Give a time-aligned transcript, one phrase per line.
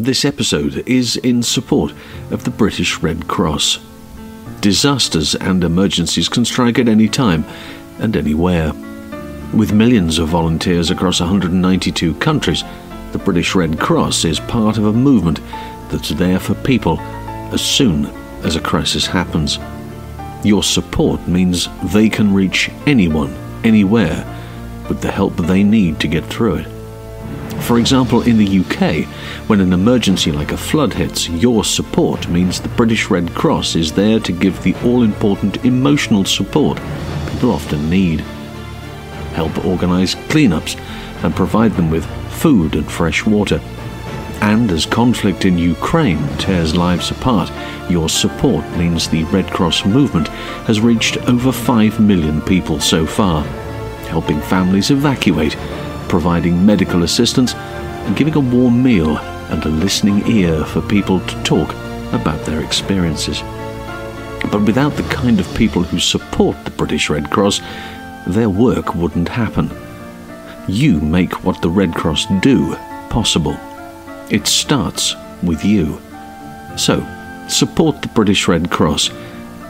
[0.00, 1.92] This episode is in support
[2.30, 3.80] of the British Red Cross.
[4.62, 7.44] Disasters and emergencies can strike at any time
[7.98, 8.72] and anywhere.
[9.52, 12.64] With millions of volunteers across 192 countries,
[13.12, 15.38] the British Red Cross is part of a movement
[15.90, 16.98] that's there for people
[17.52, 18.06] as soon
[18.42, 19.58] as a crisis happens.
[20.42, 24.24] Your support means they can reach anyone, anywhere,
[24.88, 26.79] with the help they need to get through it.
[27.60, 29.06] For example, in the UK,
[29.48, 33.92] when an emergency like a flood hits, your support means the British Red Cross is
[33.92, 36.80] there to give the all important emotional support
[37.40, 38.20] people often need.
[39.32, 40.78] Help organise cleanups
[41.24, 43.58] and provide them with food and fresh water.
[44.42, 47.50] And as conflict in Ukraine tears lives apart,
[47.90, 50.28] your support means the Red Cross movement
[50.68, 53.42] has reached over 5 million people so far,
[54.08, 55.56] helping families evacuate,
[56.10, 59.16] providing medical assistance, and giving a warm meal
[59.50, 61.70] and a listening ear for people to talk
[62.12, 63.40] about their experiences.
[64.50, 67.60] But without the kind of people who support the British Red Cross,
[68.26, 69.70] their work wouldn't happen.
[70.66, 72.74] You make what the Red Cross do
[73.08, 73.56] possible.
[74.30, 76.00] It starts with you.
[76.76, 77.06] So,
[77.48, 79.10] support the British Red Cross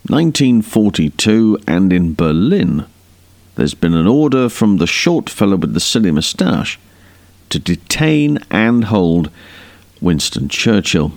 [0.08, 2.84] 1942, and in Berlin,
[3.54, 6.80] there's been an order from the short fellow with the silly moustache
[7.50, 9.30] to detain and hold
[10.00, 11.12] Winston Churchill.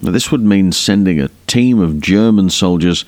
[0.00, 3.04] Now, this would mean sending a team of German soldiers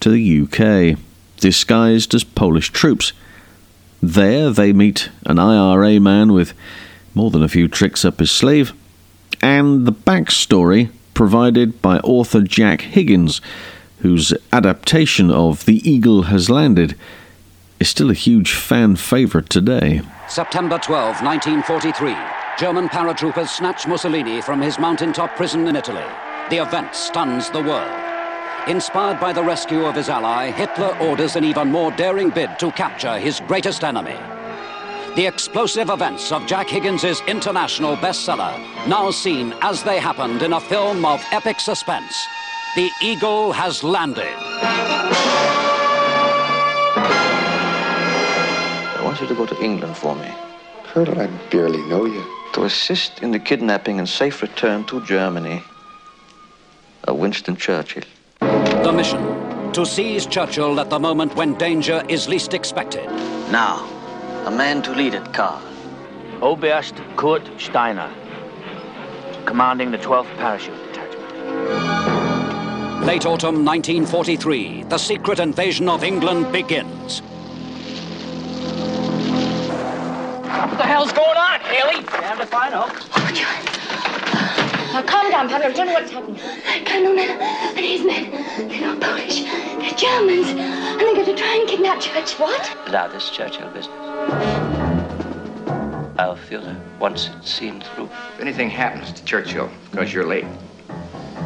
[0.00, 0.98] to the UK,
[1.38, 3.14] disguised as Polish troops
[4.02, 6.54] there they meet an IRA man with
[7.14, 8.72] more than a few tricks up his sleeve,
[9.42, 13.40] and the backstory provided by author Jack Higgins,
[14.00, 16.94] whose adaptation of The Eagle Has Landed
[17.80, 20.02] is still a huge fan favourite today.
[20.28, 22.16] September 12, 1943.
[22.58, 26.04] German paratroopers snatch Mussolini from his mountaintop prison in Italy.
[26.50, 28.07] The event stuns the world.
[28.68, 32.70] Inspired by the rescue of his ally, Hitler orders an even more daring bid to
[32.72, 34.18] capture his greatest enemy.
[35.16, 40.60] The explosive events of Jack Higgins' international bestseller, now seen as they happened in a
[40.60, 42.14] film of epic suspense.
[42.76, 44.34] The Eagle has landed.
[48.98, 50.30] I want you to go to England for me.
[50.84, 52.22] Colonel, I barely know you.
[52.52, 55.62] To assist in the kidnapping and safe return to Germany
[57.04, 58.04] of Winston Churchill.
[58.82, 63.06] The mission to seize Churchill at the moment when danger is least expected.
[63.50, 63.84] Now,
[64.46, 65.60] a man to lead it, Karl.
[66.40, 68.08] Oberst Kurt Steiner,
[69.44, 71.28] commanding the 12th Parachute Detachment.
[73.04, 77.20] Late autumn 1943, the secret invasion of England begins.
[80.68, 82.04] What the hell's going on, Haley?
[82.04, 83.77] Time to find out.
[84.98, 85.68] Now calm down, Pablo.
[85.68, 86.40] I don't know what's happening.
[86.84, 88.32] Colonel men and his men,
[88.68, 89.44] they're not Polish.
[89.44, 90.48] They're Germans.
[90.48, 92.32] And they're going to try and kidnap Church.
[92.32, 92.68] What?
[92.90, 93.94] Now, this Churchill business.
[96.18, 98.06] I'll feel it once it's seen through.
[98.06, 100.46] If anything happens to Churchill because you're late,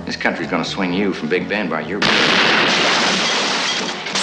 [0.07, 2.01] this country's gonna swing you from Big Ben by your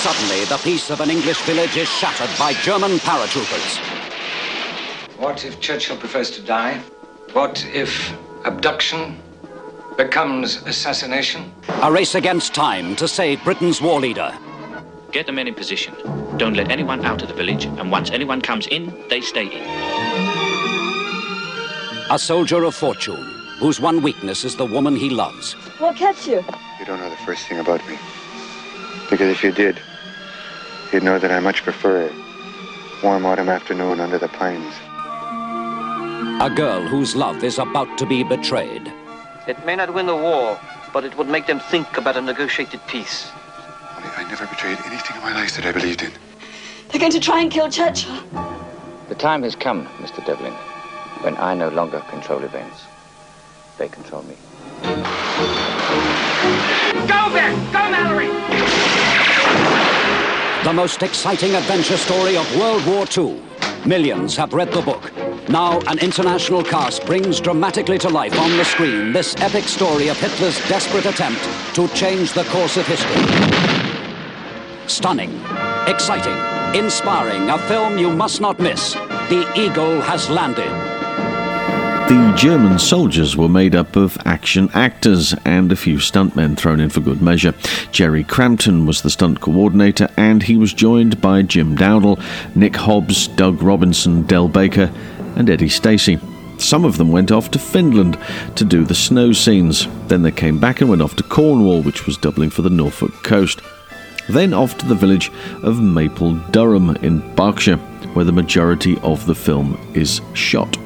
[0.02, 3.78] Suddenly, the peace of an English village is shattered by German paratroopers.
[5.20, 6.82] What if Churchill prefers to die?
[7.34, 8.12] What if
[8.46, 9.20] abduction
[9.98, 11.52] becomes assassination?
[11.82, 14.34] A race against time to save Britain's war leader.
[15.12, 15.94] Get the men in position.
[16.38, 19.64] Don't let anyone out of the village, and once anyone comes in, they stay in.
[22.12, 23.24] A soldier of fortune,
[23.60, 25.54] whose one weakness is the woman he loves.
[25.80, 26.44] What kept you?
[26.80, 27.98] You don't know the first thing about me.
[29.10, 29.80] Because if you did,
[30.94, 34.74] you'd know that I much prefer a warm autumn afternoon under the pines.
[36.42, 38.94] A girl whose love is about to be betrayed.
[39.46, 40.58] It may not win the war,
[40.94, 43.24] but it would make them think about a negotiated peace.
[43.26, 46.12] Honey, I never betrayed anything in my life that I believed in.
[46.88, 48.24] They're going to try and kill Churchill.
[49.10, 50.26] The time has come, Mr.
[50.26, 50.54] Devlin,
[51.24, 52.86] when I no longer control events.
[53.78, 54.36] They control me.
[57.06, 57.54] Go, Ben!
[57.74, 58.28] Go, Mallory!
[60.64, 63.42] The most exciting adventure story of World War II.
[63.86, 65.12] Millions have read the book.
[65.50, 70.18] Now, an international cast brings dramatically to life on the screen this epic story of
[70.20, 71.42] Hitler's desperate attempt
[71.74, 73.24] to change the course of history.
[74.86, 75.32] Stunning,
[75.88, 76.38] exciting,
[76.80, 78.94] inspiring, a film you must not miss.
[78.94, 80.70] The Eagle has landed.
[82.10, 86.90] The German soldiers were made up of action actors and a few stuntmen thrown in
[86.90, 87.56] for good measure.
[87.92, 92.20] Gerry Crampton was the stunt coordinator, and he was joined by Jim Dowdall,
[92.56, 94.92] Nick Hobbs, Doug Robinson, Del Baker,
[95.40, 96.20] and Eddie Stacey.
[96.60, 98.20] Some of them went off to Finland
[98.56, 99.88] to do the snow scenes.
[100.08, 103.14] Then they came back and went off to Cornwall, which was doubling for the Norfolk
[103.24, 103.62] coast.
[104.28, 105.32] Then off to the village
[105.64, 107.78] of Maple Durham in Berkshire,
[108.14, 110.78] where the majority of the film is shot.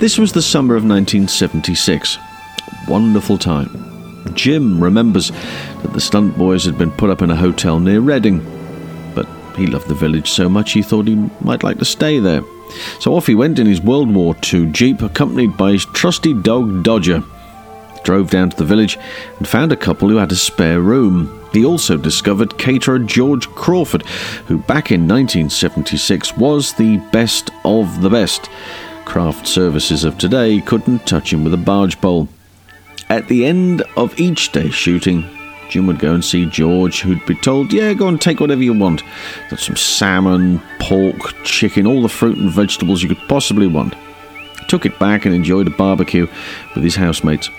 [0.00, 2.18] This was the summer of 1976.
[2.88, 4.24] Wonderful time.
[4.34, 5.30] Jim remembers
[5.82, 8.44] that the stunt boys had been put up in a hotel near Reading,
[9.14, 9.26] but
[9.56, 12.42] he loved the village so much he thought he might like to stay there.
[12.98, 16.82] So off he went in his World War II Jeep, accompanied by his trusty dog
[16.82, 17.22] Dodger.
[18.04, 18.98] Drove down to the village
[19.38, 21.44] and found a couple who had a spare room.
[21.52, 24.06] He also discovered caterer George Crawford,
[24.46, 28.48] who back in 1976 was the best of the best.
[29.04, 32.28] Craft services of today couldn't touch him with a barge pole.
[33.08, 35.35] At the end of each day's shooting,
[35.68, 38.72] Jim would go and see George, who'd be told, Yeah, go and take whatever you
[38.72, 39.02] want.
[39.50, 43.94] Got some salmon, pork, chicken, all the fruit and vegetables you could possibly want.
[44.68, 46.26] Took it back and enjoyed a barbecue
[46.74, 47.50] with his housemates,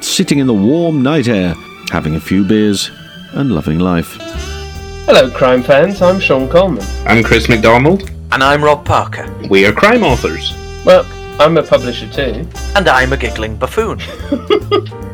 [0.00, 1.54] sitting in the warm night air,
[1.90, 2.90] having a few beers
[3.32, 4.16] and loving life.
[5.06, 6.02] Hello, crime fans.
[6.02, 6.84] I'm Sean Coleman.
[7.06, 8.10] I'm Chris McDonald.
[8.30, 9.32] And I'm Rob Parker.
[9.48, 10.52] We are crime authors.
[10.84, 11.06] Well,
[11.40, 12.46] I'm a publisher too.
[12.76, 14.00] And I'm a giggling buffoon.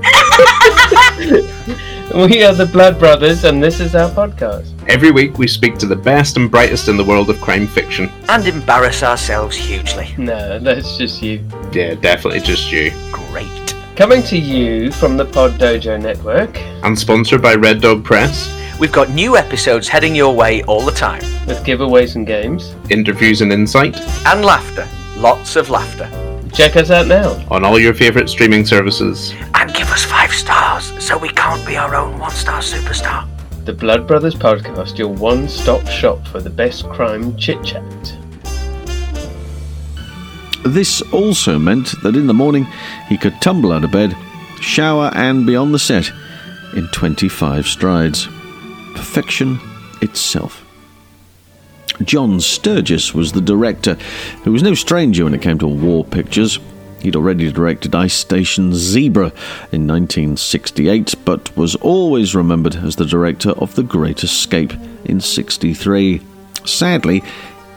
[2.14, 4.72] we are the Blood Brothers, and this is our podcast.
[4.88, 8.08] Every week we speak to the best and brightest in the world of crime fiction.
[8.28, 10.14] And embarrass ourselves hugely.
[10.16, 11.44] No, that's just you.
[11.72, 12.92] Yeah, definitely just you.
[13.10, 13.74] Great.
[13.96, 16.56] Coming to you from the Pod Dojo Network.
[16.84, 18.48] And sponsored by Red Dog Press.
[18.78, 21.22] We've got new episodes heading your way all the time.
[21.48, 22.76] With giveaways and games.
[22.90, 23.96] Interviews and insight.
[24.24, 24.88] And laughter.
[25.16, 26.08] Lots of laughter.
[26.52, 27.44] Check us out now.
[27.50, 29.34] On all your favourite streaming services.
[29.54, 30.53] And give us five stars
[31.04, 33.28] so we can't be our own one star superstar.
[33.66, 38.16] The Blood Brothers Podcast, your one stop shop for the best crime chit chat.
[40.64, 42.64] This also meant that in the morning
[43.06, 44.16] he could tumble out of bed,
[44.62, 46.10] shower, and be on the set
[46.74, 48.26] in 25 strides.
[48.94, 49.60] Perfection
[50.00, 50.64] itself.
[52.02, 53.98] John Sturges was the director,
[54.42, 56.58] who was no stranger when it came to war pictures.
[57.04, 59.26] He'd already directed Ice Station Zebra
[59.70, 64.72] in 1968, but was always remembered as the director of The Great Escape
[65.04, 66.22] in 63.
[66.64, 67.22] Sadly,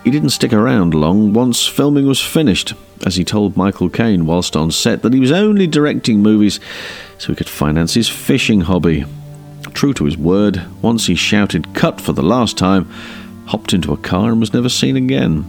[0.06, 2.74] he didn't stick around long once filming was finished,
[3.06, 6.62] as he told Michael Caine whilst on set that he was only directing movies
[7.18, 9.04] so he could finance his fishing hobby.
[9.74, 12.90] True to his word, once he shouted cut for the last time,
[13.48, 15.44] hopped into a car and was never seen again.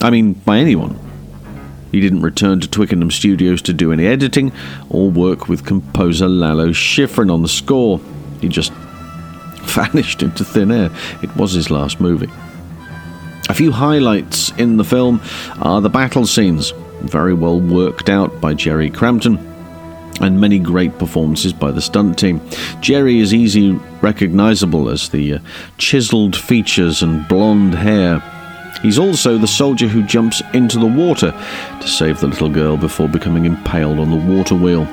[0.00, 1.03] I mean, by anyone.
[1.94, 4.50] He didn't return to Twickenham Studios to do any editing
[4.90, 8.00] or work with composer Lalo Schifrin on the score.
[8.40, 8.72] He just
[9.62, 10.90] vanished into thin air.
[11.22, 12.28] It was his last movie.
[13.48, 15.22] A few highlights in the film
[15.62, 19.38] are the battle scenes, very well worked out by Gerry Crampton,
[20.20, 22.40] and many great performances by the stunt team.
[22.80, 23.70] Gerry is easy
[24.02, 25.38] recognizable as the uh,
[25.78, 28.20] chiseled features and blonde hair.
[28.82, 31.30] He's also the soldier who jumps into the water
[31.80, 34.86] to save the little girl before becoming impaled on the water wheel.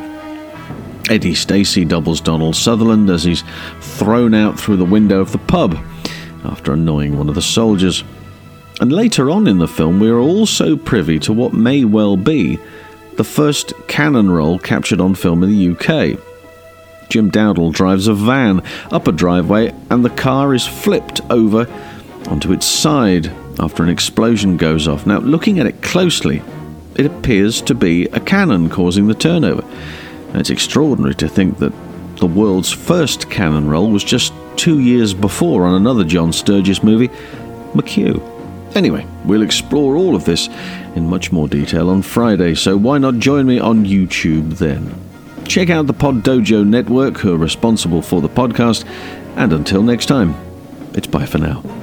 [1.10, 3.44] Eddie Stacey doubles Donald Sutherland as he's
[3.82, 5.78] thrown out through the window of the pub
[6.46, 8.04] after annoying one of the soldiers.
[8.80, 12.60] And later on in the film, we are also privy to what may well be
[13.18, 16.18] the first cannon roll captured on film in the UK.
[17.10, 21.68] Jim Dowdall drives a van up a driveway and the car is flipped over
[22.30, 23.32] onto its side
[23.62, 25.06] after an explosion goes off.
[25.06, 26.42] Now, looking at it closely,
[26.96, 29.64] it appears to be a cannon causing the turnover.
[30.30, 31.74] And it's extraordinary to think that
[32.18, 37.10] the world's first cannon roll was just two years before on another John Sturges movie,
[37.74, 38.76] McQ.
[38.76, 40.48] Anyway, we'll explore all of this
[40.96, 44.94] in much more detail on Friday, so why not join me on YouTube then?
[45.46, 48.86] Check out the Pod Dojo Network, who are responsible for the podcast,
[49.36, 50.36] and until next time,
[50.94, 51.81] it's bye for now.